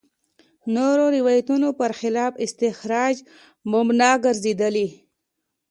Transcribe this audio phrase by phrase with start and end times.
[0.75, 3.15] نورو روایتونو برخلاف استخراج
[3.71, 4.87] مبنا ګرځېدلي.